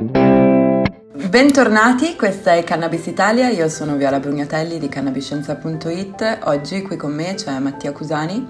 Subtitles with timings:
[0.00, 6.38] Bentornati, questa è Cannabis Italia, io sono Viola Brugnatelli di cannabiscienza.it.
[6.44, 8.48] Oggi qui con me c'è Mattia Cusani,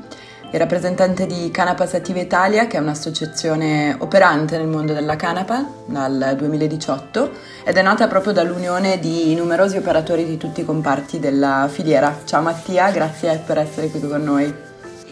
[0.52, 6.34] il rappresentante di Canapa Sativa Italia, che è un'associazione operante nel mondo della canapa dal
[6.36, 7.30] 2018
[7.64, 12.14] ed è nata proprio dall'unione di numerosi operatori di tutti i comparti della filiera.
[12.24, 14.54] Ciao Mattia, grazie per essere qui con noi.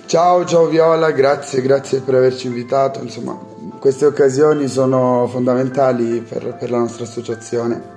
[0.04, 3.00] Ciao, ciao Viola, grazie, grazie per averci invitato.
[3.00, 3.54] Insomma,
[3.86, 7.94] queste occasioni sono fondamentali per, per la nostra associazione.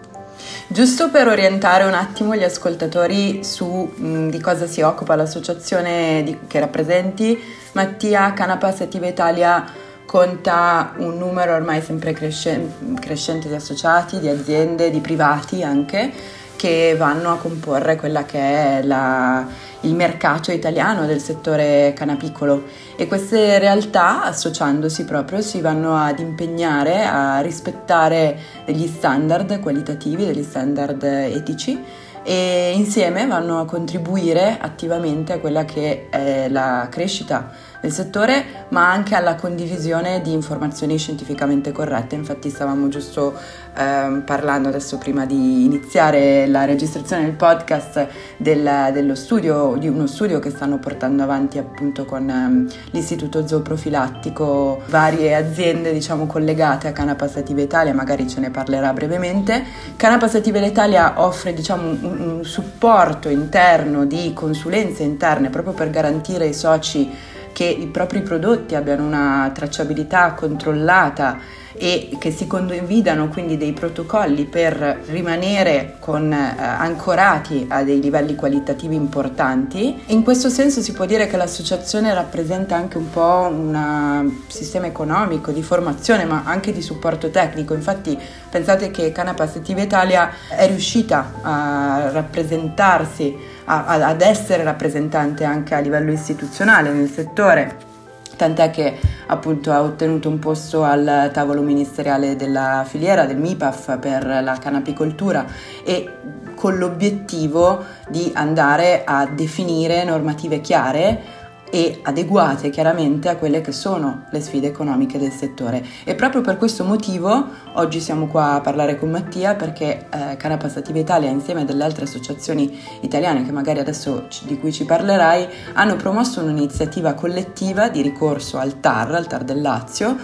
[0.68, 6.38] Giusto per orientare un attimo gli ascoltatori su mh, di cosa si occupa l'associazione di,
[6.46, 7.36] che rappresenti,
[7.72, 9.66] Mattia Canapa Sativa Italia
[10.06, 16.12] conta un numero ormai sempre crescente, crescente di associati, di aziende, di privati anche,
[16.60, 19.48] che vanno a comporre quella che è la,
[19.82, 22.66] il mercato italiano del settore canapicolo
[22.98, 30.44] e queste realtà associandosi proprio si vanno ad impegnare a rispettare degli standard qualitativi, degli
[30.44, 31.82] standard etici
[32.24, 38.92] e insieme vanno a contribuire attivamente a quella che è la crescita del settore, ma
[38.92, 42.16] anche alla condivisione di informazioni scientificamente corrette.
[42.16, 43.34] Infatti stavamo giusto
[43.78, 48.08] eh, parlando adesso prima di iniziare la registrazione del podcast
[48.38, 54.82] del, dello studio, di uno studio che stanno portando avanti appunto con ehm, l'Istituto Zooprofilattico,
[54.88, 59.64] varie aziende diciamo collegate a Canapa Sativa Italia, magari ce ne parlerà brevemente.
[59.96, 66.46] Canapa Sativa Italia offre diciamo un, un supporto interno di consulenze interne proprio per garantire
[66.46, 73.56] ai soci che i propri prodotti abbiano una tracciabilità controllata e che si condividano quindi
[73.56, 80.04] dei protocolli per rimanere con, eh, ancorati a dei livelli qualitativi importanti.
[80.08, 85.52] In questo senso si può dire che l'associazione rappresenta anche un po' un sistema economico
[85.52, 87.74] di formazione ma anche di supporto tecnico.
[87.74, 88.18] Infatti
[88.50, 95.80] pensate che Canapa Sativa Italia è riuscita a rappresentarsi, a, ad essere rappresentante anche a
[95.80, 97.88] livello istituzionale nel settore.
[98.36, 98.98] Tant'è che
[99.28, 105.46] appunto ha ottenuto un posto al tavolo ministeriale della filiera del MIPAF per la canapicoltura
[105.84, 106.10] e
[106.56, 111.39] con l'obiettivo di andare a definire normative chiare
[111.72, 115.84] e adeguate chiaramente a quelle che sono le sfide economiche del settore.
[116.04, 120.58] E proprio per questo motivo oggi siamo qua a parlare con Mattia perché eh, Cara
[120.58, 125.48] Passativa Italia insieme a delle altre associazioni italiane che magari adesso di cui ci parlerai
[125.74, 130.16] hanno promosso un'iniziativa collettiva di ricorso al TAR, al TAR del Lazio,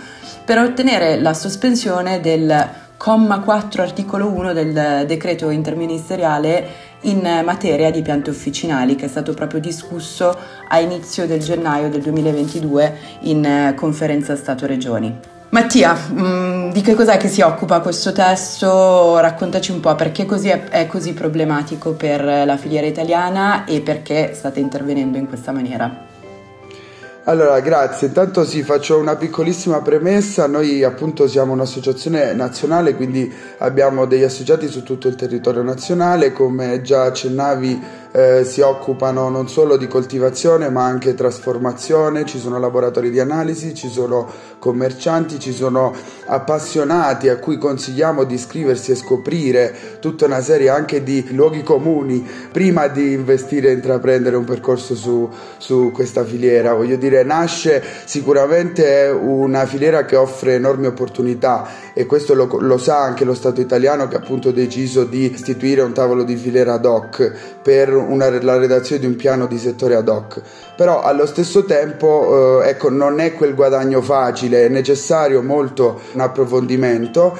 [0.44, 8.01] per ottenere la sospensione del comma 4 articolo 1 del decreto interministeriale in materia di
[8.01, 13.73] piante officinali che è stato proprio discusso a inizio del gennaio del 2022 in eh,
[13.75, 15.33] conferenza Stato-Regioni.
[15.49, 19.19] Mattia, mm, di che cos'è che si occupa questo testo?
[19.19, 24.33] Raccontaci un po' perché così è, è così problematico per la filiera italiana e perché
[24.33, 26.13] state intervenendo in questa maniera.
[27.28, 28.09] Allora, grazie.
[28.09, 30.46] Intanto sì, faccio una piccolissima premessa.
[30.46, 36.31] Noi appunto siamo un'associazione nazionale, quindi abbiamo degli associati su tutto il territorio nazionale.
[36.31, 37.81] Come già accennavi,
[38.15, 43.73] eh, si occupano non solo di coltivazione ma anche trasformazione, ci sono laboratori di analisi,
[43.73, 44.25] ci sono
[44.57, 45.93] commercianti, ci sono
[46.27, 52.25] appassionati a cui consigliamo di iscriversi e scoprire tutta una serie anche di luoghi comuni
[52.51, 56.73] prima di investire e intraprendere un percorso su, su questa filiera.
[56.73, 63.01] Voglio dire, nasce sicuramente una filiera che offre enormi opportunità e questo lo, lo sa
[63.01, 66.85] anche lo Stato italiano che ha appunto deciso di istituire un tavolo di filiera ad
[66.85, 70.41] hoc per una, la redazione di un piano di settore ad hoc,
[70.75, 76.21] però allo stesso tempo eh, ecco, non è quel guadagno facile, è necessario molto un
[76.21, 77.38] approfondimento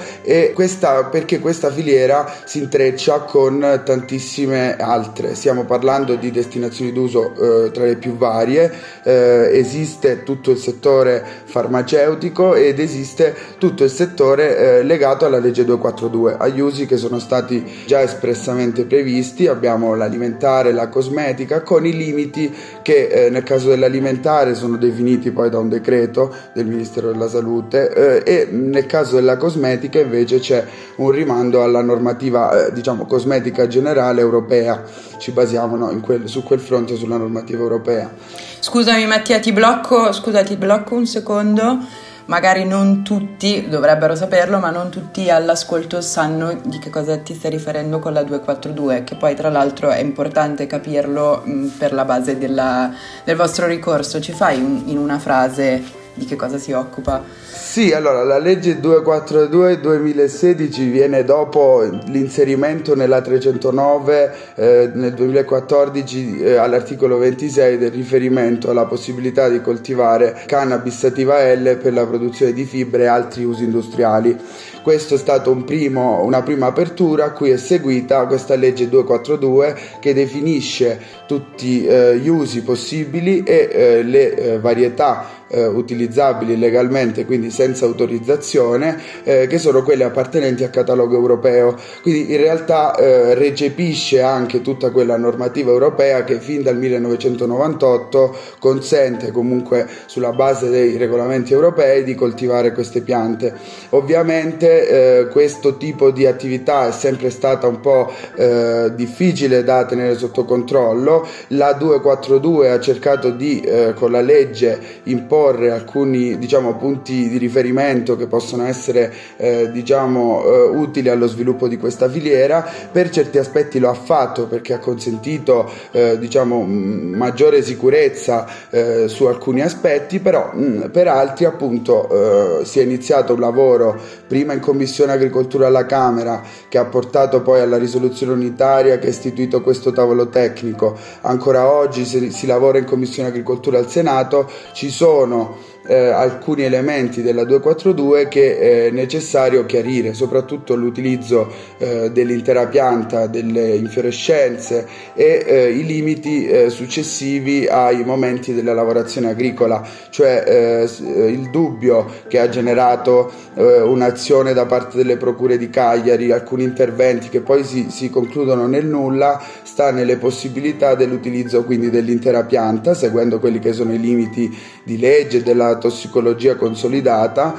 [0.54, 7.72] questa, perché questa filiera si intreccia con tantissime altre, stiamo parlando di destinazioni d'uso eh,
[7.72, 8.72] tra le più varie,
[9.04, 15.66] eh, esiste tutto il settore farmaceutico ed esiste tutto il settore eh, legato alla legge
[15.66, 21.86] 242, agli usi che sono stati già espressamente previsti, abbiamo l'alimentare, alimentare, la cosmetica, con
[21.86, 27.12] i limiti che eh, nel caso dell'alimentare sono definiti poi da un decreto del Ministero
[27.12, 30.64] della Salute eh, e nel caso della cosmetica invece c'è
[30.98, 34.84] un rimando alla normativa eh, diciamo cosmetica generale europea.
[35.18, 38.12] Ci basiamo no, quel, su quel fronte sulla normativa europea.
[38.60, 44.70] Scusami Mattia, ti blocco, scusa, ti blocco un secondo magari non tutti dovrebbero saperlo, ma
[44.70, 49.36] non tutti all'ascolto sanno di che cosa ti stai riferendo con la 242, che poi
[49.36, 52.92] tra l'altro è importante capirlo mh, per la base della,
[53.24, 54.20] del vostro ricorso.
[54.20, 57.24] Ci fai un, in una frase di che cosa si occupa?
[57.46, 66.56] Sì, allora la legge 242 2016 viene dopo l'inserimento nella 309 eh, nel 2014 eh,
[66.56, 72.64] all'articolo 26 del riferimento alla possibilità di coltivare cannabis sativa L per la produzione di
[72.64, 74.38] fibre e altri usi industriali.
[74.82, 79.76] Questo è stato un primo, una prima apertura a cui è seguita questa legge 242
[80.00, 87.26] che definisce tutti eh, gli usi possibili e eh, le eh, varietà eh, utilizzabili legalmente,
[87.26, 91.76] quindi senza autorizzazione, eh, che sono quelle appartenenti al catalogo europeo.
[92.02, 99.32] Quindi in realtà eh, recepisce anche tutta quella normativa europea che fin dal 1998 consente
[99.32, 103.54] comunque sulla base dei regolamenti europei di coltivare queste piante.
[103.90, 104.88] Ovviamente
[105.20, 110.44] eh, questo tipo di attività è sempre stata un po' eh, difficile da tenere sotto
[110.46, 111.28] controllo.
[111.50, 117.38] La 242 ha cercato di eh, con la legge imporre proporre alcuni diciamo, punti di
[117.38, 123.38] riferimento che possono essere eh, diciamo, eh, utili allo sviluppo di questa filiera, per certi
[123.38, 130.20] aspetti lo ha fatto perché ha consentito eh, diciamo, maggiore sicurezza eh, su alcuni aspetti,
[130.20, 135.68] però mh, per altri appunto eh, si è iniziato un lavoro prima in Commissione Agricoltura
[135.68, 140.98] alla Camera che ha portato poi alla risoluzione unitaria che ha istituito questo tavolo tecnico,
[141.22, 145.58] ancora oggi si, si lavora in Commissione Agricoltura al Senato, ci sono sono
[145.88, 153.76] eh, alcuni elementi della 242 che è necessario chiarire, soprattutto l'utilizzo eh, dell'intera pianta, delle
[153.76, 161.28] infiorescenze e eh, i limiti eh, successivi ai momenti della lavorazione agricola, cioè eh, eh,
[161.28, 167.40] il dubbio che ha generato un'azione da parte delle procure di Cagliari, alcuni interventi che
[167.40, 173.60] poi si, si concludono nel nulla, sta nelle possibilità dell'utilizzo quindi dell'intera pianta, seguendo quelli
[173.60, 174.54] che sono i limiti
[174.84, 177.56] di legge della tossicologia consolidata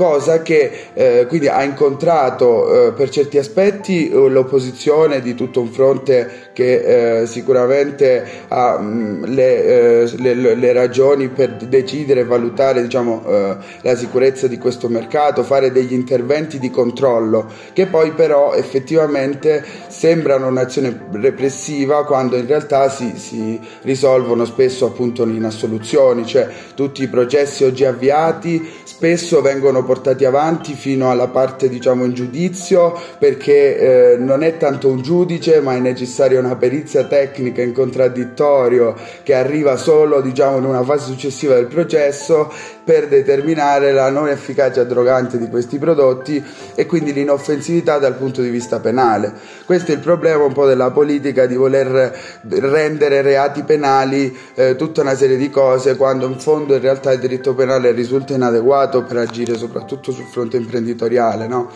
[0.00, 5.68] cosa che eh, quindi ha incontrato eh, per certi aspetti eh, l'opposizione di tutto un
[5.68, 12.24] fronte che eh, sicuramente ha mh, mm, le, eh, le, le, ragioni per decidere e
[12.24, 18.12] valutare diciamo, eh, la sicurezza di questo mercato, fare degli interventi di controllo che poi
[18.12, 26.24] però effettivamente sembrano un'azione repressiva quando in realtà si, si risolvono spesso appunto in assoluzioni,
[26.24, 32.12] cioè tutti i processi oggi avviati spesso vengono portati avanti fino alla parte diciamo in
[32.12, 37.72] giudizio perché eh, non è tanto un giudice ma è necessaria una perizia tecnica in
[37.72, 38.94] contraddittorio
[39.24, 42.52] che arriva solo diciamo in una fase successiva del processo
[42.90, 46.44] per determinare la non efficacia drogante di questi prodotti
[46.74, 49.32] e quindi l'inoffensività dal punto di vista penale.
[49.64, 52.12] Questo è il problema un po' della politica di voler
[52.48, 57.20] rendere reati penali eh, tutta una serie di cose quando in fondo in realtà il
[57.20, 61.70] diritto penale risulta inadeguato per agire soprattutto sul fronte imprenditoriale, no?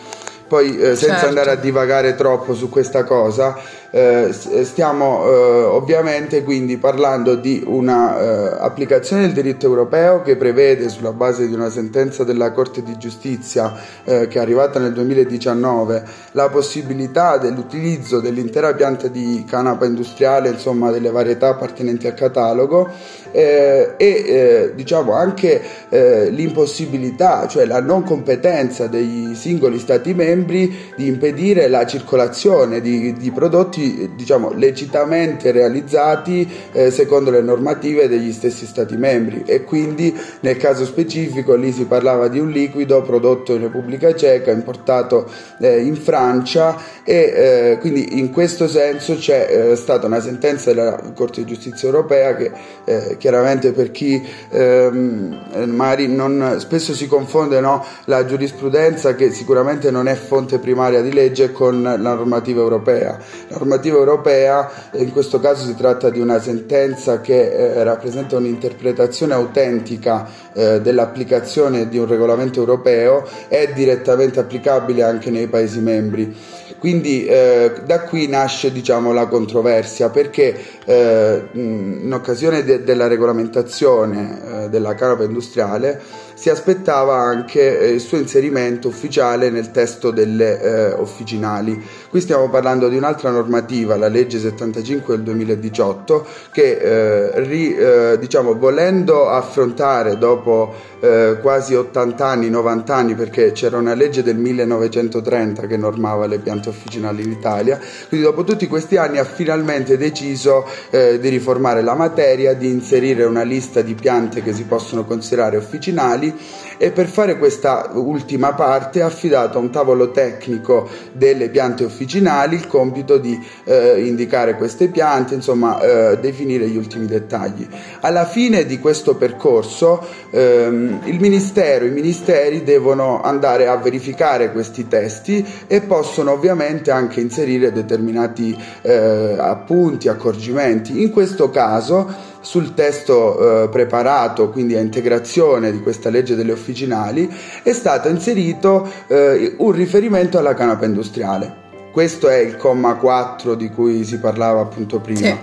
[0.47, 1.27] Poi eh, senza certo.
[1.27, 3.57] andare a divagare troppo su questa cosa,
[3.91, 11.13] eh, stiamo eh, ovviamente quindi parlando di un'applicazione eh, del diritto europeo che prevede sulla
[11.13, 13.73] base di una sentenza della Corte di Giustizia
[14.03, 20.91] eh, che è arrivata nel 2019 la possibilità dell'utilizzo dell'intera pianta di canapa industriale, insomma
[20.91, 22.89] delle varietà appartenenti al catalogo
[23.31, 31.67] eh, e diciamo anche l'impossibilità, cioè la non competenza dei singoli stati membri di impedire
[31.67, 33.74] la circolazione di, di prodotti
[34.15, 40.85] diciamo, lecitamente realizzati eh, secondo le normative degli stessi Stati membri e quindi nel caso
[40.85, 45.29] specifico lì si parlava di un liquido prodotto in Repubblica Ceca, importato
[45.59, 50.99] eh, in Francia e eh, quindi in questo senso c'è eh, stata una sentenza della
[51.13, 52.51] Corte di Giustizia europea che
[52.85, 59.91] eh, chiaramente per chi ehm, magari non, spesso si confonde no, la giurisprudenza che sicuramente
[59.91, 63.17] non è fonte primaria di legge con la normativa europea.
[63.47, 69.33] La normativa europea, in questo caso si tratta di una sentenza che eh, rappresenta un'interpretazione
[69.33, 76.35] autentica eh, dell'applicazione di un regolamento europeo, è direttamente applicabile anche nei Paesi membri.
[76.77, 80.55] Quindi eh, da qui nasce diciamo, la controversia perché
[80.85, 85.99] eh, in occasione de- della regolamentazione eh, della canapa industriale
[86.35, 91.81] si aspettava anche eh, il suo inserimento ufficiale nel testo delle eh, officinali.
[92.15, 98.17] Qui stiamo parlando di un'altra normativa, la legge 75 del 2018, che eh, ri, eh,
[98.17, 104.37] diciamo, volendo affrontare dopo eh, quasi 80 anni, 90 anni, perché c'era una legge del
[104.37, 109.97] 1930 che normava le piante officinali in Italia, quindi dopo tutti questi anni ha finalmente
[109.97, 115.03] deciso eh, di riformare la materia, di inserire una lista di piante che si possono
[115.03, 116.33] considerare officinali
[116.77, 122.55] e per fare questa ultima parte ha affidato a un tavolo tecnico delle piante officinali
[122.55, 127.67] il compito di eh, indicare queste piante, insomma eh, definire gli ultimi dettagli.
[128.01, 134.87] Alla fine di questo percorso ehm, il Ministero, i ministeri devono andare a verificare questi
[134.87, 141.01] testi e possono ovviamente anche inserire determinati eh, appunti, accorgimenti.
[141.01, 147.27] In questo caso sul testo eh, preparato, quindi a integrazione di questa legge delle officinali,
[147.63, 151.63] è stato inserito eh, un riferimento alla canapa industriale.
[151.91, 155.19] Questo è il comma 4 di cui si parlava appunto prima.
[155.19, 155.37] Sì.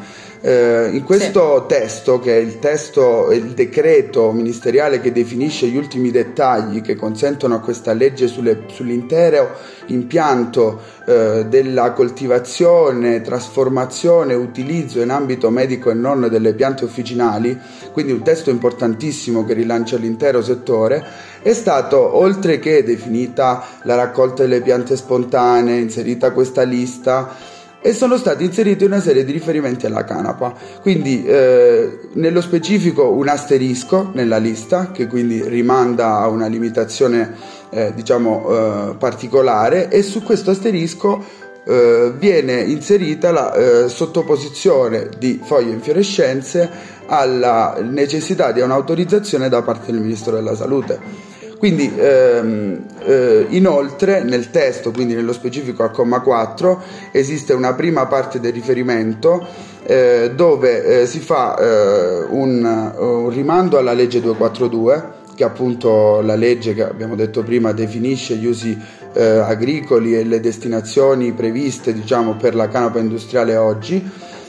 [0.45, 1.75] Eh, in questo sì.
[1.77, 7.55] testo, che è il testo, il decreto ministeriale che definisce gli ultimi dettagli che consentono
[7.55, 9.51] a questa legge sulle, sull'intero
[9.87, 17.57] impianto eh, della coltivazione, trasformazione, utilizzo in ambito medico e non delle piante officinali,
[17.93, 21.05] quindi un testo importantissimo che rilancia l'intero settore,
[21.41, 27.51] è stato, oltre che definita la raccolta delle piante spontanee, inserita questa lista,
[27.83, 30.55] e sono stati inseriti una serie di riferimenti alla canapa.
[30.81, 37.35] Quindi eh, nello specifico un asterisco nella lista che quindi rimanda a una limitazione
[37.71, 41.25] eh, diciamo eh, particolare e su questo asterisco
[41.65, 46.71] eh, viene inserita la eh, sottoposizione di foglie infiorescenze
[47.07, 51.32] alla necessità di un'autorizzazione da parte del Ministro della Salute.
[51.63, 58.07] Quindi ehm, eh, inoltre nel testo, quindi nello specifico al comma 4, esiste una prima
[58.07, 59.47] parte del riferimento
[59.85, 66.35] eh, dove eh, si fa eh, un, un rimando alla legge 242 che appunto la
[66.35, 68.77] legge che abbiamo detto prima definisce gli usi
[69.13, 74.05] eh, agricoli e le destinazioni previste diciamo, per la canapa industriale oggi,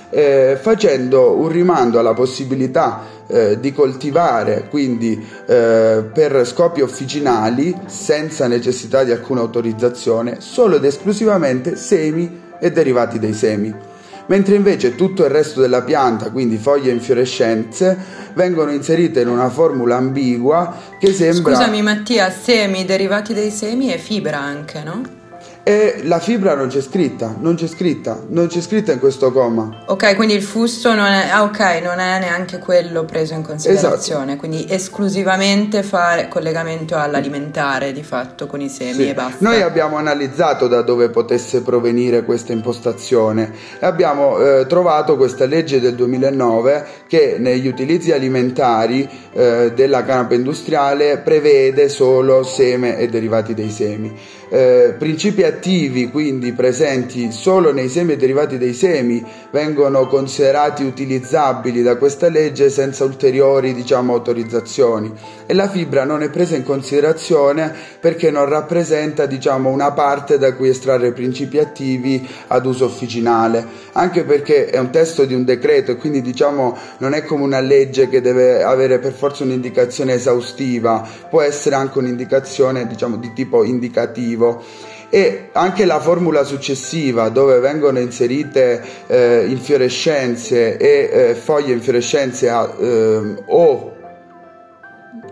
[0.09, 8.47] eh, facendo un rimando alla possibilità eh, di coltivare quindi eh, per scopi officinali senza
[8.47, 13.91] necessità di alcuna autorizzazione solo ed esclusivamente semi e derivati dei semi
[14.25, 17.97] mentre invece tutto il resto della pianta, quindi foglie e infiorescenze,
[18.35, 21.55] vengono inserite in una formula ambigua che sembra...
[21.55, 25.21] Scusami Mattia, semi, derivati dei semi e fibra anche, no?
[25.65, 29.83] E la fibra non c'è scritta, non c'è scritta, non c'è scritta in questo comma.
[29.85, 34.33] Ok, quindi il fusto non è, ah, okay, non è neanche quello preso in considerazione,
[34.33, 34.39] esatto.
[34.39, 39.07] quindi esclusivamente fare collegamento all'alimentare di fatto con i semi sì.
[39.07, 39.37] e basta.
[39.39, 45.79] Noi abbiamo analizzato da dove potesse provenire questa impostazione e abbiamo eh, trovato questa legge
[45.79, 53.53] del 2009 che negli utilizzi alimentari eh, della canapa industriale prevede solo seme e derivati
[53.53, 54.41] dei semi.
[54.55, 61.81] Eh, principi attivi quindi presenti solo nei semi e derivati dei semi vengono considerati utilizzabili
[61.81, 65.11] da questa legge senza ulteriori diciamo, autorizzazioni.
[65.47, 70.53] E la fibra non è presa in considerazione perché non rappresenta diciamo, una parte da
[70.53, 73.65] cui estrarre principi attivi ad uso officinale.
[73.93, 77.59] Anche perché è un testo di un decreto e quindi diciamo non è come una
[77.59, 81.07] legge che deve avere per forza un'indicazione esaustiva.
[81.27, 87.59] Può essere anche un'indicazione diciamo, di tipo indicativo positivo e anche la formula successiva dove
[87.59, 93.91] vengono inserite eh, infiorescenze e eh, foglie infiorescenze a, eh, o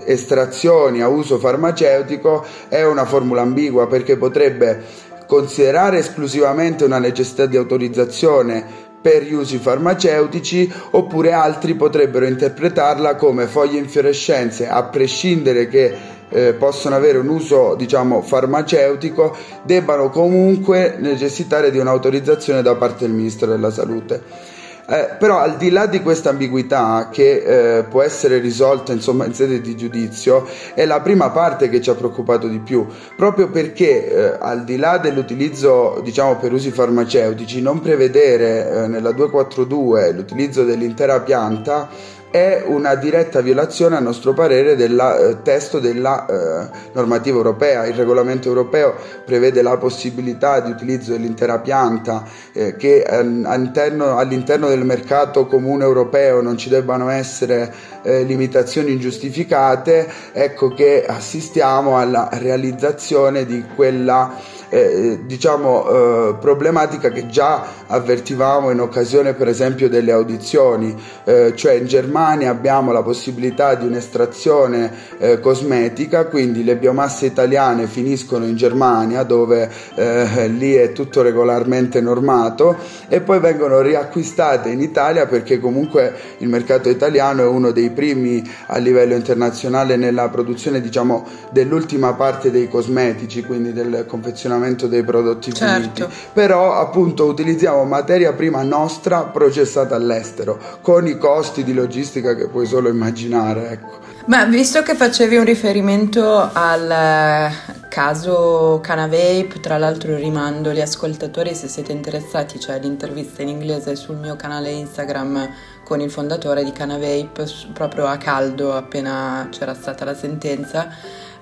[0.06, 4.84] estrazioni a uso farmaceutico è una formula ambigua perché potrebbe
[5.26, 13.48] considerare esclusivamente una necessità di autorizzazione per gli usi farmaceutici oppure altri potrebbero interpretarla come
[13.48, 21.72] foglie infiorescenze a prescindere che eh, possono avere un uso diciamo farmaceutico debbano comunque necessitare
[21.72, 24.50] di un'autorizzazione da parte del Ministro della Salute.
[24.88, 29.34] Eh, però al di là di questa ambiguità che eh, può essere risolta insomma in
[29.34, 32.86] sede di giudizio è la prima parte che ci ha preoccupato di più
[33.16, 39.12] proprio perché eh, al di là dell'utilizzo diciamo per usi farmaceutici non prevedere eh, nella
[39.12, 41.88] 242 l'utilizzo dell'intera pianta
[42.32, 47.86] è una diretta violazione a nostro parere del eh, testo della eh, normativa europea.
[47.86, 48.96] Il regolamento europeo
[49.26, 52.24] prevede la possibilità di utilizzo dell'intera pianta
[52.54, 60.08] eh, che all'interno, all'interno, del mercato comune europeo non ci debbano essere eh, limitazioni ingiustificate,
[60.32, 68.80] ecco che assistiamo alla realizzazione di quella eh, diciamo, eh, problematica che già avvertivamo in
[68.80, 75.40] occasione per esempio delle audizioni, eh, cioè in Germania abbiamo la possibilità di un'estrazione eh,
[75.42, 82.78] cosmetica, quindi le biomasse italiane finiscono in Germania dove eh, lì è tutto regolarmente normato
[83.10, 88.42] e poi vengono riacquistate in Italia perché comunque il mercato italiano è uno dei primi
[88.68, 95.54] a livello internazionale nella produzione diciamo dell'ultima parte dei cosmetici, quindi del confezionamento dei prodotti
[95.54, 96.06] certo.
[96.06, 96.16] finiti.
[96.34, 102.66] Però appunto utilizziamo materia prima nostra processata all'estero con i costi di logistica che puoi
[102.66, 104.00] solo immaginare, ecco.
[104.26, 107.52] Ma visto che facevi un riferimento al eh,
[107.90, 114.18] caso Canavape, tra l'altro rimando gli ascoltatori se siete interessati, c'è l'intervista in inglese sul
[114.18, 115.50] mio canale Instagram
[115.84, 120.88] con il fondatore di Canavape proprio a caldo appena c'era stata la sentenza.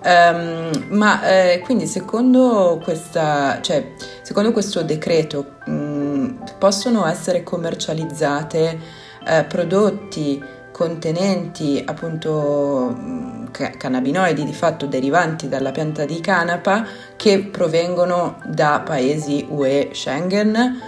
[0.02, 3.92] Um, ma eh, quindi secondo, questa, cioè,
[4.22, 8.80] secondo questo decreto mh, mm, possono essere commercializzate
[9.26, 10.42] eh, prodotti
[10.72, 16.86] contenenti appunto mm, cannabinoidi di fatto derivanti dalla pianta di canapa
[17.18, 20.82] che provengono da paesi UE Schengen,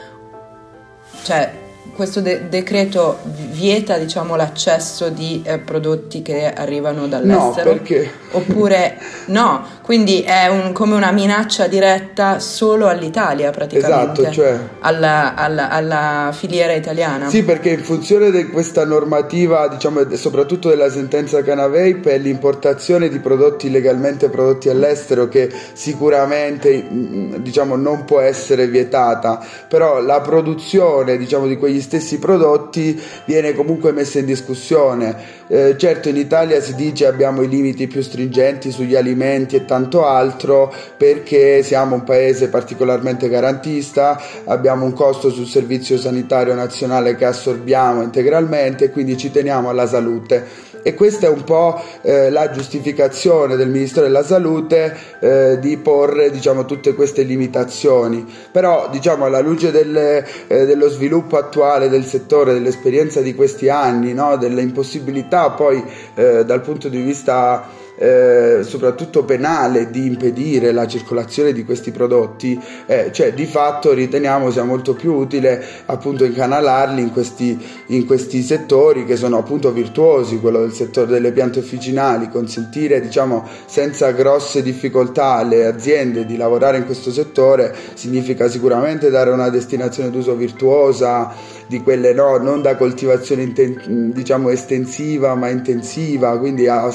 [1.23, 7.71] cioè questo de- decreto vieta diciamo, l'accesso di eh, prodotti che arrivano dall'estero?
[7.71, 8.11] No, perché?
[8.31, 14.21] Oppure no, quindi è un, come una minaccia diretta solo all'Italia praticamente.
[14.21, 14.57] Esatto, cioè...
[14.79, 17.27] Alla, alla, alla, filiera italiana.
[17.29, 23.19] Sì, perché in funzione di questa normativa, diciamo, soprattutto della sentenza Canavape, è l'importazione di
[23.19, 31.17] prodotti legalmente prodotti all'estero che sicuramente mm, diciamo, non può essere vietata, però la produzione
[31.17, 35.39] diciamo, di quegli stessi prodotti viene comunque messa in discussione.
[35.47, 40.05] Eh, certo in Italia si dice abbiamo i limiti più stringenti sugli alimenti e tanto
[40.05, 47.25] altro perché siamo un paese particolarmente garantista, abbiamo un costo sul servizio sanitario nazionale che
[47.25, 52.49] assorbiamo integralmente e quindi ci teniamo alla salute e questa è un po' eh, la
[52.49, 58.25] giustificazione del Ministero della Salute eh, di porre diciamo, tutte queste limitazioni.
[58.51, 64.13] Però diciamo, alla luce delle, eh, dello sviluppo attuale del settore, dell'esperienza di questi anni,
[64.13, 64.37] no?
[64.37, 65.83] delle impossibilità poi
[66.15, 72.59] eh, dal punto di vista eh, soprattutto penale di impedire la circolazione di questi prodotti,
[72.87, 77.55] eh, cioè di fatto riteniamo sia molto più utile appunto incanalarli in questi,
[77.87, 83.47] in questi settori che sono appunto virtuosi, quello del settore delle piante officinali, consentire diciamo
[83.67, 90.09] senza grosse difficoltà alle aziende di lavorare in questo settore significa sicuramente dare una destinazione
[90.09, 91.31] d'uso virtuosa
[91.67, 96.91] di quelle no, non da coltivazione inten- diciamo estensiva ma intensiva, quindi a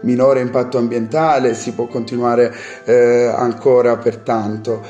[0.00, 2.54] minore impatto ambientale, si può continuare
[2.84, 4.80] eh, ancora pertanto.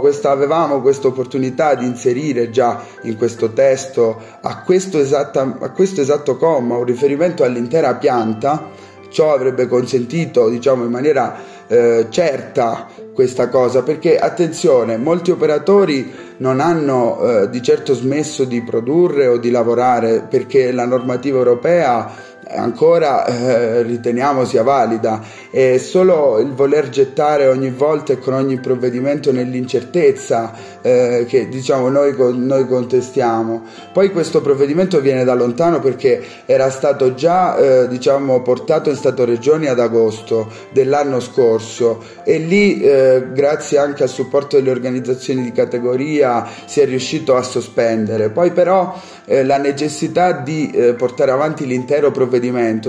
[0.00, 6.00] Questa, avevamo questa opportunità di inserire già in questo testo a questo, esatta, a questo
[6.00, 8.70] esatto comma un riferimento all'intera pianta,
[9.12, 11.36] ciò avrebbe consentito diciamo in maniera
[11.68, 18.62] eh, certa questa cosa perché attenzione molti operatori non hanno eh, di certo smesso di
[18.62, 22.10] produrre o di lavorare perché la normativa europea
[22.48, 25.22] ancora eh, riteniamo sia valida.
[25.50, 30.52] È solo il voler gettare ogni volta e con ogni provvedimento nell'incertezza
[30.82, 33.62] eh, che diciamo noi, noi, contestiamo.
[33.92, 39.24] Poi questo provvedimento viene da lontano perché era stato già eh, diciamo portato in Stato
[39.24, 42.02] Regioni ad agosto dell'anno scorso.
[42.24, 47.42] E lì eh, grazie anche al supporto delle organizzazioni di categoria si è riuscito a
[47.42, 48.30] sospendere.
[48.30, 52.31] Poi però eh, la necessità di eh, portare avanti l'intero provvedimento,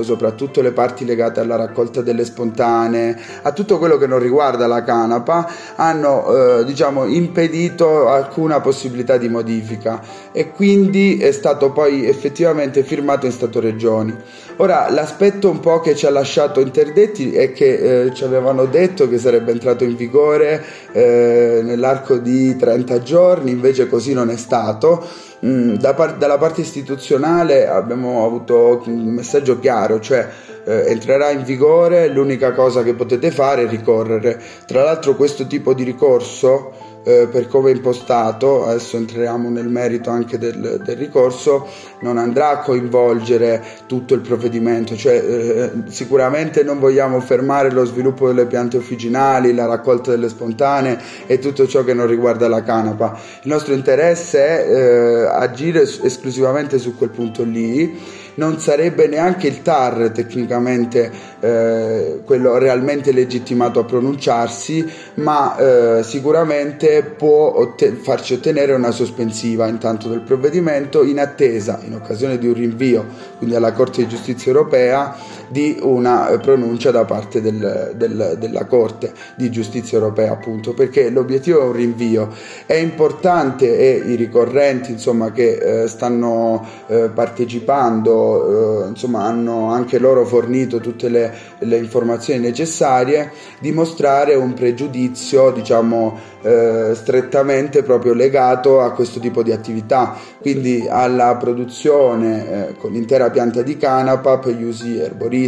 [0.03, 4.83] soprattutto le parti legate alla raccolta delle spontanee, a tutto quello che non riguarda la
[4.83, 10.01] canapa, hanno eh, diciamo, impedito alcuna possibilità di modifica
[10.31, 14.15] e quindi è stato poi effettivamente firmato in Stato Regioni.
[14.57, 19.09] Ora, l'aspetto un po' che ci ha lasciato interdetti è che eh, ci avevano detto
[19.09, 25.31] che sarebbe entrato in vigore eh, nell'arco di 30 giorni, invece così non è stato.
[25.45, 30.29] Mm, da par- dalla parte istituzionale abbiamo avuto un messaggio chiaro, cioè
[30.65, 34.41] eh, entrerà in vigore, l'unica cosa che potete fare è ricorrere.
[34.65, 40.09] Tra l'altro questo tipo di ricorso eh, per come è impostato, adesso entriamo nel merito
[40.09, 41.67] anche del, del, ricorso,
[41.99, 48.27] non andrà a coinvolgere tutto il provvedimento, cioè eh, sicuramente non vogliamo fermare lo sviluppo
[48.27, 53.19] delle piante officinali, la raccolta delle spontanee e tutto ciò che non riguarda la canapa.
[53.43, 59.61] Il nostro interesse è eh, agire esclusivamente su quel punto lì non sarebbe neanche il
[59.61, 68.73] TAR tecnicamente eh, quello realmente legittimato a pronunciarsi, ma eh, sicuramente può otte- farci ottenere
[68.73, 73.05] una sospensiva intanto del provvedimento in attesa, in occasione di un rinvio,
[73.37, 75.15] quindi alla Corte di Giustizia europea,
[75.53, 81.61] di una pronuncia da parte del, del, della Corte di Giustizia europea, appunto, perché l'obiettivo
[81.61, 82.29] è un rinvio.
[82.65, 89.99] È importante e i ricorrenti insomma, che eh, stanno eh, partecipando, eh, insomma, hanno anche
[89.99, 98.81] loro fornito tutte le, le informazioni necessarie, dimostrare un pregiudizio, diciamo, eh, strettamente proprio legato
[98.81, 104.55] a questo tipo di attività, quindi alla produzione eh, con l'intera pianta di canapa per
[104.55, 105.41] gli usi erboristici,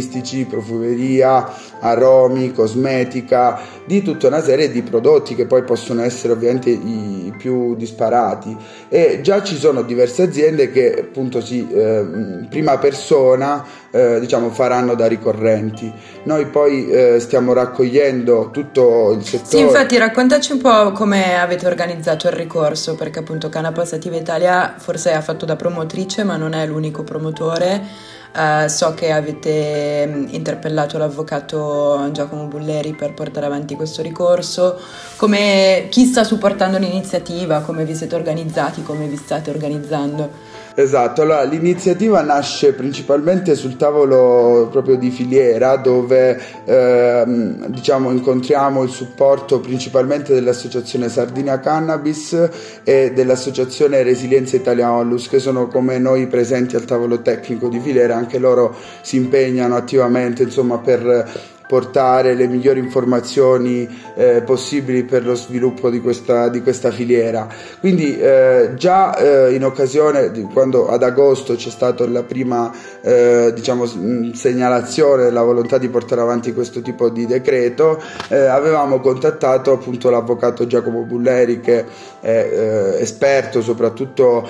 [0.48, 7.32] profumeria, aromi, cosmetica, di tutta una serie di prodotti che poi possono essere ovviamente i
[7.36, 8.56] più disparati
[8.88, 14.94] e già ci sono diverse aziende che appunto si eh, prima persona eh, diciamo faranno
[14.94, 15.92] da ricorrenti.
[16.24, 19.48] Noi poi eh, stiamo raccogliendo tutto il settore.
[19.48, 24.74] Sì, infatti raccontaci un po' come avete organizzato il ricorso perché appunto Canapa Sativa Italia
[24.78, 30.26] forse ha fatto da promotrice ma non è l'unico promotore Uh, so che avete mm,
[30.32, 34.78] interpellato l'avvocato Giacomo Bulleri per portare avanti questo ricorso.
[35.16, 37.60] Come, chi sta supportando l'iniziativa?
[37.60, 38.82] Come vi siete organizzati?
[38.82, 40.30] Come vi state organizzando?
[40.78, 48.90] Esatto, allora l'iniziativa nasce principalmente sul tavolo proprio di filiera dove ehm, diciamo incontriamo il
[48.90, 52.50] supporto principalmente dell'associazione Sardinia Cannabis
[52.84, 58.14] e dell'associazione Resilienza Italia Onlus che sono come noi presenti al tavolo tecnico di filiera,
[58.14, 65.34] anche loro si impegnano attivamente insomma per portare le migliori informazioni eh, possibili per lo
[65.34, 67.48] sviluppo di questa, di questa filiera.
[67.80, 73.52] Quindi eh, già eh, in occasione di quando ad agosto c'è stata la prima eh,
[73.54, 73.84] diciamo,
[74.32, 80.66] segnalazione della volontà di portare avanti questo tipo di decreto, eh, avevamo contattato appunto l'avvocato
[80.66, 81.84] Giacomo Bulleri che
[82.20, 84.48] è eh, esperto soprattutto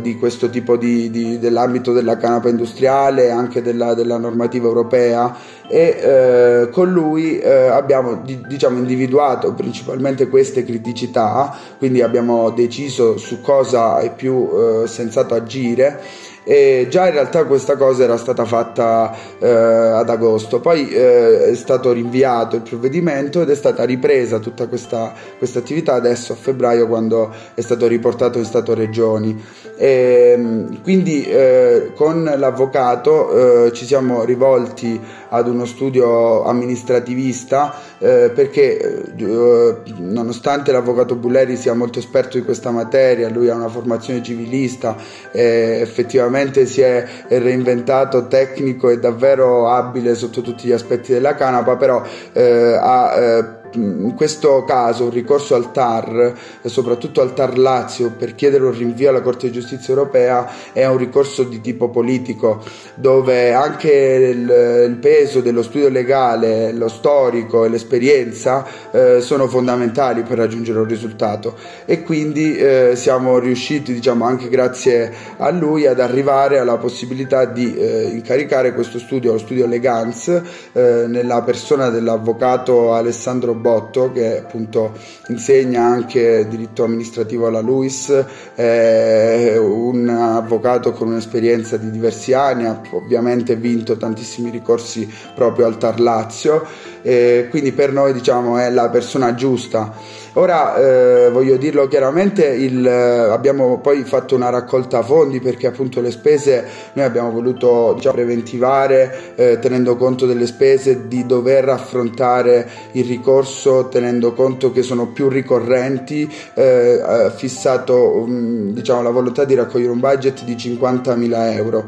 [0.00, 5.34] di questo tipo di, di, dell'ambito della canapa industriale e anche della, della normativa europea
[5.68, 13.40] e eh, con lui eh, abbiamo diciamo, individuato principalmente queste criticità, quindi abbiamo deciso su
[13.40, 16.00] cosa è più eh, sensato agire
[16.48, 21.54] e già in realtà questa cosa era stata fatta eh, ad agosto, poi eh, è
[21.56, 26.86] stato rinviato il provvedimento ed è stata ripresa tutta questa, questa attività adesso a febbraio
[26.86, 29.42] quando è stato riportato in Stato Regioni.
[29.76, 38.30] E, ehm, quindi eh, con l'avvocato eh, ci siamo rivolti ad uno studio amministrativista eh,
[38.34, 44.22] perché eh, nonostante l'avvocato Bulleri sia molto esperto di questa materia, lui ha una formazione
[44.22, 44.96] civilista,
[45.32, 52.02] effettivamente si è reinventato tecnico e davvero abile sotto tutti gli aspetti della canapa, però
[52.32, 53.44] eh, ha eh,
[53.76, 56.34] in questo caso un ricorso al TAR,
[56.64, 60.96] soprattutto al TAR Lazio, per chiedere un rinvio alla Corte di Giustizia europea è un
[60.96, 62.62] ricorso di tipo politico,
[62.94, 70.22] dove anche il, il peso dello studio legale, lo storico e l'esperienza eh, sono fondamentali
[70.22, 71.54] per raggiungere un risultato.
[71.84, 77.76] E quindi eh, siamo riusciti, diciamo anche grazie a lui, ad arrivare alla possibilità di
[77.76, 80.28] eh, incaricare questo studio, lo studio Legans,
[80.72, 84.92] eh, nella persona dell'avvocato Alessandro Botto che appunto
[85.26, 88.24] insegna anche diritto amministrativo alla LUIS,
[88.54, 95.78] è un avvocato con un'esperienza di diversi anni, ha ovviamente vinto tantissimi ricorsi proprio al
[95.78, 96.64] Tar Lazio,
[97.02, 99.94] quindi per noi diciamo è la persona giusta
[100.38, 106.02] Ora eh, voglio dirlo chiaramente, il, eh, abbiamo poi fatto una raccolta fondi perché appunto
[106.02, 112.68] le spese noi abbiamo voluto diciamo, preventivare eh, tenendo conto delle spese di dover affrontare
[112.92, 119.54] il ricorso tenendo conto che sono più ricorrenti, eh, fissato um, diciamo, la volontà di
[119.54, 121.84] raccogliere un budget di 50.000 euro.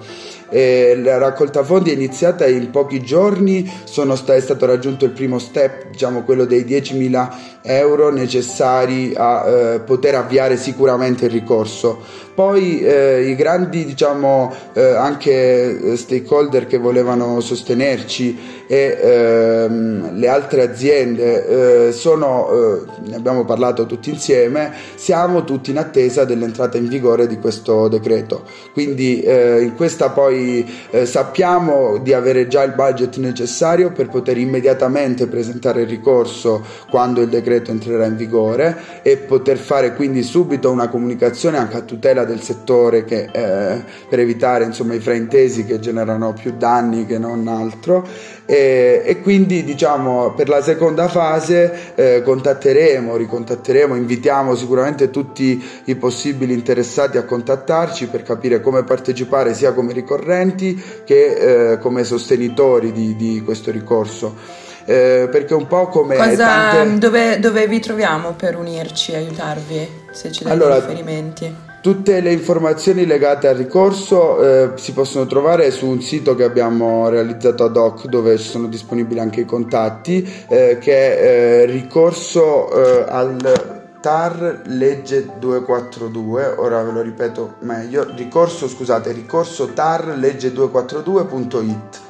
[0.50, 5.38] E la raccolta fondi è iniziata in pochi giorni, sta- è stato raggiunto il primo
[5.38, 7.28] step, diciamo quello dei 10.000
[7.62, 12.26] euro necessari a eh, poter avviare sicuramente il ricorso.
[12.38, 20.28] Poi eh, i grandi diciamo eh, anche eh, stakeholder che volevano sostenerci e ehm, le
[20.28, 26.76] altre aziende eh, sono, eh, ne abbiamo parlato tutti insieme, siamo tutti in attesa dell'entrata
[26.76, 28.44] in vigore di questo decreto.
[28.72, 35.26] Quindi in questa poi eh, sappiamo di avere già il budget necessario per poter immediatamente
[35.26, 40.88] presentare il ricorso quando il decreto entrerà in vigore e poter fare quindi subito una
[40.88, 46.32] comunicazione anche a tutela del settore che, eh, per evitare insomma, i fraintesi che generano
[46.32, 48.06] più danni che non altro
[48.50, 55.94] e, e quindi diciamo per la seconda fase eh, contatteremo, ricontatteremo, invitiamo sicuramente tutti i
[55.96, 62.92] possibili interessati a contattarci per capire come partecipare sia come ricorrenti che eh, come sostenitori
[62.92, 64.66] di, di questo ricorso.
[64.86, 66.98] Eh, perché un po' come Cosa, tante...
[66.98, 71.67] dove, dove, vi troviamo per unirci, aiutarvi, se ci date allora, riferimenti?
[71.88, 77.08] Tutte le informazioni legate al ricorso eh, si possono trovare su un sito che abbiamo
[77.08, 83.06] realizzato ad hoc dove sono disponibili anche i contatti eh, che è eh, ricorso eh,
[83.08, 92.00] al TAR legge 242, ora ve lo ripeto meglio, ricorso scusate, ricorso TAR legge 242.it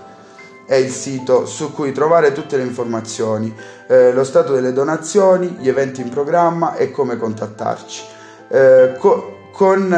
[0.67, 3.55] è il sito su cui trovare tutte le informazioni,
[3.87, 8.03] eh, lo stato delle donazioni, gli eventi in programma e come contattarci.
[8.49, 9.93] Eh, co- con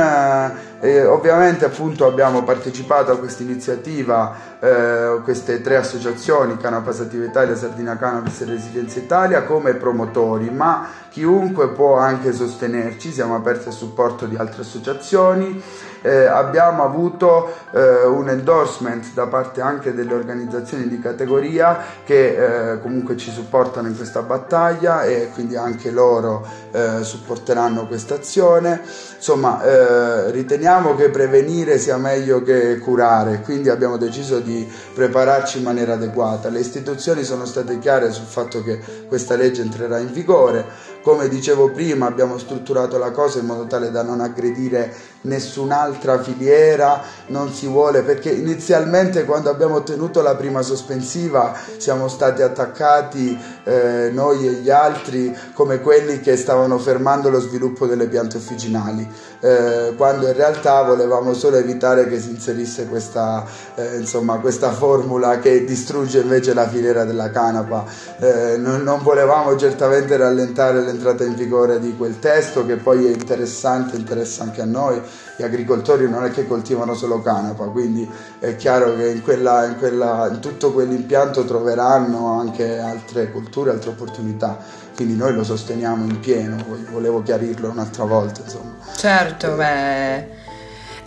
[0.81, 7.55] eh, ovviamente appunto abbiamo partecipato a questa iniziativa, eh, queste tre associazioni, Canapa Sativa Italia,
[7.55, 13.73] Sardina Cannabis e Resilienza Italia, come promotori, ma chiunque può anche sostenerci, siamo aperti a
[13.73, 15.63] supporto di altre associazioni.
[16.03, 22.81] Eh, abbiamo avuto eh, un endorsement da parte anche delle organizzazioni di categoria che eh,
[22.81, 28.81] comunque ci supportano in questa battaglia e quindi anche loro eh, supporteranno questa azione.
[29.17, 30.31] Insomma, eh,
[30.71, 36.49] riteniamo che prevenire sia meglio che curare, quindi abbiamo deciso di prepararci in maniera adeguata.
[36.49, 38.79] Le istituzioni sono state chiare sul fatto che
[39.09, 40.65] questa legge entrerà in vigore
[41.03, 47.03] come dicevo prima, abbiamo strutturato la cosa in modo tale da non aggredire nessun'altra filiera,
[47.27, 54.11] non si vuole, perché inizialmente quando abbiamo ottenuto la prima sospensiva siamo stati attaccati eh,
[54.13, 59.07] noi e gli altri come quelli che stavano fermando lo sviluppo delle piante officinali,
[59.41, 65.39] eh, quando in realtà volevamo solo evitare che si inserisse questa, eh, insomma, questa formula
[65.39, 67.85] che distrugge invece la filiera della canapa.
[68.19, 73.11] Eh, non, non volevamo certamente rallentare l'entrata in vigore di quel testo che poi è
[73.11, 75.01] interessante, interessa anche a noi.
[75.37, 79.77] Gli agricoltori non è che coltivano solo canapa, quindi è chiaro che in, quella, in,
[79.79, 84.59] quella, in tutto quell'impianto troveranno anche altre culture, altre opportunità.
[84.95, 88.43] Quindi noi lo sosteniamo in pieno, volevo chiarirlo un'altra volta.
[88.45, 88.75] Insomma.
[88.95, 90.40] Certo, beh.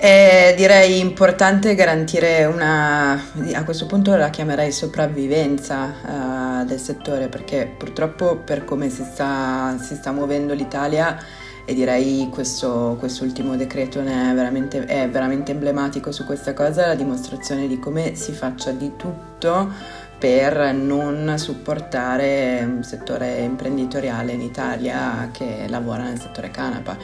[0.04, 5.94] È direi importante garantire una, a questo punto la chiamerei sopravvivenza
[6.62, 11.18] uh, del settore perché purtroppo per come si sta, si sta muovendo l'Italia
[11.64, 17.70] e direi questo ultimo decreto è veramente, è veramente emblematico su questa cosa, la dimostrazione
[17.70, 19.72] di come si faccia di tutto
[20.24, 26.96] per non supportare un settore imprenditoriale in Italia che lavora nel settore canapa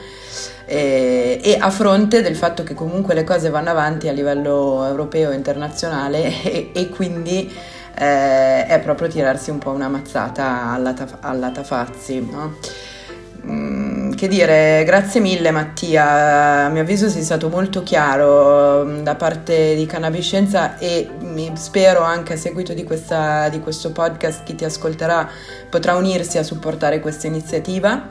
[0.63, 5.31] e, e, a fronte del fatto che comunque le cose vanno avanti a livello europeo
[5.31, 7.53] e internazionale e, e quindi
[7.93, 12.21] eh, è proprio tirarsi un po' una mazzata alla, taf- alla Tafazzi.
[12.21, 12.55] No?
[14.19, 19.75] Che dire, grazie mille Mattia, a mio avviso sei stato molto chiaro mm, da parte
[19.75, 21.09] di Cannabiscienza e
[21.53, 25.25] spero anche a seguito di, questa, di questo podcast chi ti ascolterà
[25.69, 28.09] potrà unirsi a supportare questa iniziativa.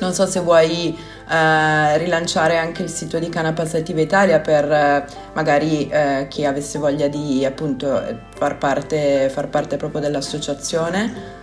[0.00, 0.98] Non so se vuoi
[1.30, 6.80] eh, rilanciare anche il sito di Canapa Sativa Italia per eh, magari eh, chi avesse
[6.80, 8.02] voglia di appunto
[8.36, 11.35] far parte, far parte proprio dell'associazione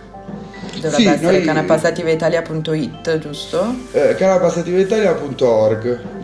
[0.80, 1.44] dovrebbe sì, essere noi...
[1.44, 3.74] canapasativaitalia.it, giusto?
[3.92, 4.14] Eh,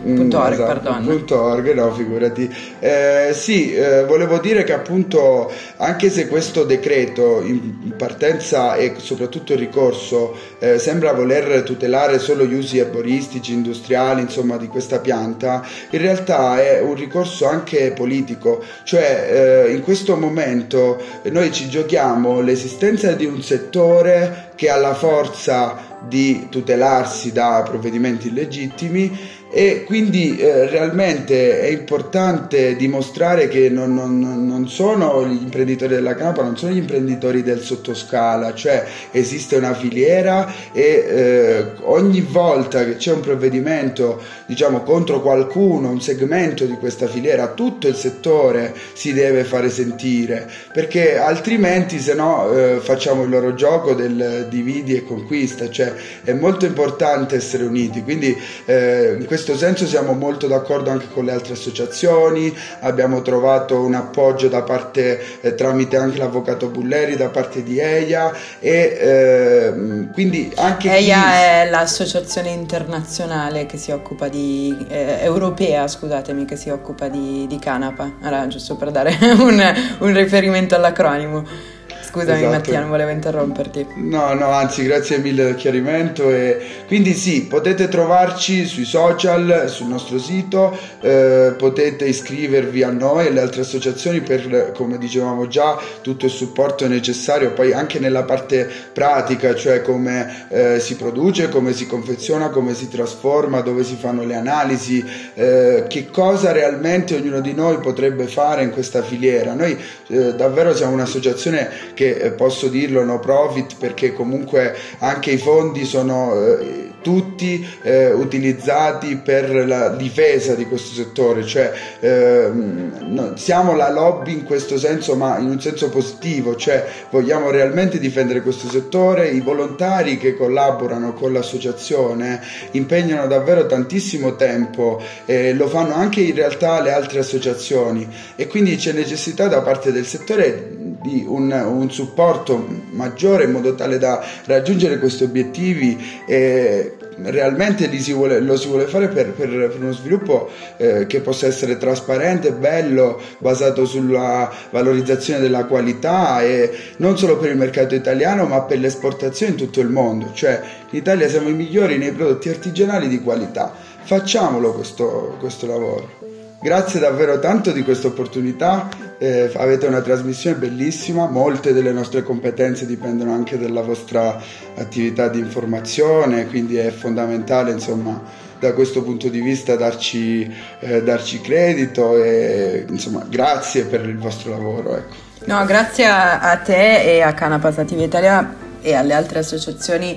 [0.03, 2.53] .org, esatto, .org, no, figurati.
[2.79, 9.53] Eh, sì, eh, volevo dire che appunto, anche se questo decreto in partenza e soprattutto
[9.53, 15.65] il ricorso eh, sembra voler tutelare solo gli usi erboristici, industriali, insomma, di questa pianta,
[15.89, 20.99] in realtà è un ricorso anche politico, cioè eh, in questo momento
[21.31, 28.29] noi ci giochiamo l'esistenza di un settore che ha la forza di tutelarsi da provvedimenti
[28.29, 35.93] illegittimi e quindi eh, realmente è importante dimostrare che non, non, non, sono gli imprenditori
[35.93, 42.21] della canapa, non sono gli imprenditori del sottoscala, cioè esiste una filiera e eh, ogni
[42.21, 47.95] volta che c'è un provvedimento diciamo contro qualcuno, un segmento di questa filiera, tutto il
[47.95, 54.47] settore si deve fare sentire perché altrimenti se no eh, facciamo il loro gioco del
[54.49, 55.93] dividi e conquista, cioè
[56.25, 61.23] è molto importante essere uniti, quindi eh, in questo senso siamo molto d'accordo anche con
[61.23, 67.29] le altre associazioni, abbiamo trovato un appoggio da parte, eh, tramite anche l'avvocato Bulleri, da
[67.29, 69.73] parte di EIA e eh,
[70.11, 70.91] quindi anche...
[70.91, 71.37] EIA chi...
[71.37, 74.40] è l'associazione internazionale che si occupa di...
[74.87, 80.13] Eh, europea, scusatemi, che si occupa di, di canapa, allora, giusto per dare un, un
[80.13, 81.70] riferimento all'acronimo.
[82.11, 82.51] Scusami esatto.
[82.53, 83.87] Mattia, non volevo interromperti.
[83.95, 86.29] No, no, anzi, grazie mille del chiarimento.
[86.29, 93.25] E quindi sì, potete trovarci sui social, sul nostro sito, eh, potete iscrivervi a noi
[93.25, 98.23] e alle altre associazioni per, come dicevamo già, tutto il supporto necessario, poi anche nella
[98.23, 103.95] parte pratica, cioè come eh, si produce, come si confeziona, come si trasforma, dove si
[103.95, 105.01] fanno le analisi,
[105.33, 109.53] eh, che cosa realmente ognuno di noi potrebbe fare in questa filiera.
[109.53, 115.29] Noi eh, davvero siamo un'associazione che che eh, posso dirlo no profit perché comunque anche
[115.29, 123.35] i fondi sono eh, tutti eh, utilizzati per la difesa di questo settore, cioè ehm,
[123.35, 128.41] siamo la lobby in questo senso ma in un senso positivo, cioè vogliamo realmente difendere
[128.41, 135.93] questo settore, i volontari che collaborano con l'associazione impegnano davvero tantissimo tempo, eh, lo fanno
[135.93, 141.25] anche in realtà le altre associazioni e quindi c'è necessità da parte del settore di
[141.27, 146.90] un, un supporto maggiore in modo tale da raggiungere questi obiettivi e
[147.25, 151.47] realmente si vuole, lo si vuole fare per, per, per uno sviluppo eh, che possa
[151.47, 158.45] essere trasparente, bello, basato sulla valorizzazione della qualità e non solo per il mercato italiano
[158.45, 162.49] ma per l'esportazione in tutto il mondo, cioè in Italia siamo i migliori nei prodotti
[162.49, 166.30] artigianali di qualità, facciamolo questo, questo lavoro.
[166.63, 172.85] Grazie davvero tanto di questa opportunità, eh, avete una trasmissione bellissima, molte delle nostre competenze
[172.85, 174.39] dipendono anche dalla vostra
[174.75, 178.21] attività di informazione, quindi è fondamentale insomma
[178.59, 180.47] da questo punto di vista darci,
[180.81, 184.97] eh, darci credito e insomma grazie per il vostro lavoro.
[184.97, 185.15] Ecco.
[185.45, 190.15] No, grazie a, te e a Cana Passativa Italia e alle altre associazioni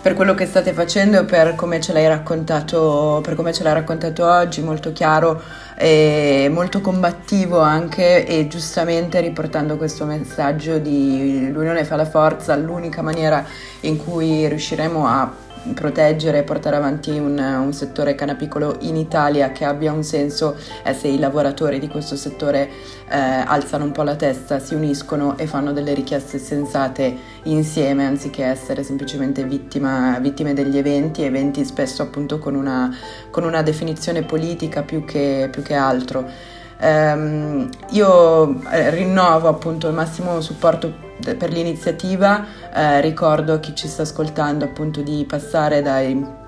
[0.00, 3.74] per quello che state facendo e per come ce l'hai raccontato, per come ce l'hai
[3.74, 11.84] raccontato oggi, molto chiaro e molto combattivo anche e giustamente riportando questo messaggio di l'unione
[11.84, 13.42] fa la forza, l'unica maniera
[13.80, 15.32] in cui riusciremo a
[15.74, 20.92] proteggere e portare avanti un, un, settore canapicolo in Italia che abbia un senso è
[20.92, 22.68] se i lavoratori di questo settore
[23.08, 28.44] eh, alzano un po' la testa, si uniscono e fanno delle richieste sensate insieme anziché
[28.44, 32.94] essere semplicemente vittima, vittime degli eventi, eventi spesso appunto con una,
[33.30, 36.58] con una definizione politica più che, più che altro.
[36.82, 43.88] Um, io eh, rinnovo appunto il massimo supporto per l'iniziativa, eh, ricordo a chi ci
[43.88, 46.38] sta ascoltando appunto di passare dai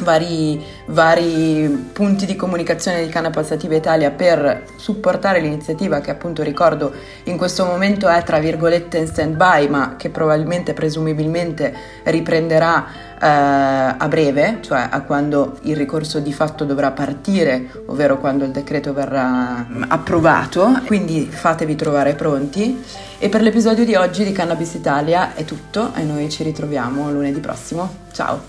[0.00, 6.92] vari, vari punti di comunicazione di Canna Passativa Italia per supportare l'iniziativa che appunto ricordo
[7.24, 14.08] in questo momento è tra virgolette in stand by ma che probabilmente presumibilmente riprenderà a
[14.08, 19.66] breve, cioè a quando il ricorso di fatto dovrà partire, ovvero quando il decreto verrà
[19.88, 22.82] approvato, quindi fatevi trovare pronti.
[23.18, 27.38] E per l'episodio di oggi di Cannabis Italia è tutto e noi ci ritroviamo lunedì
[27.38, 27.88] prossimo.
[28.12, 28.40] Ciao!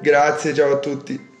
[0.00, 1.35] Grazie, ciao a tutti.